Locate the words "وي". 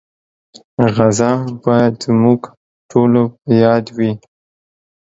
3.97-4.11